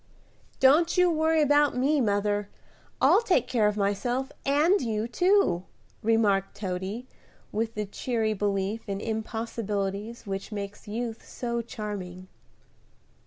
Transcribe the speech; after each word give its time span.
"Don't 0.59 0.97
you 0.97 1.11
worry 1.11 1.43
about 1.43 1.77
me, 1.77 2.01
mother; 2.01 2.49
I'll 2.99 3.21
take 3.21 3.47
care 3.47 3.67
of 3.67 3.77
myself 3.77 4.31
and 4.47 4.81
you 4.81 5.07
too," 5.07 5.65
remarked 6.01 6.57
Toady, 6.57 7.05
with 7.51 7.75
the 7.75 7.85
cheery 7.85 8.33
belief 8.33 8.89
in 8.89 8.99
impossibilities 8.99 10.25
which 10.25 10.51
makes 10.51 10.87
youth 10.87 11.23
so 11.29 11.61
charming. 11.61 12.29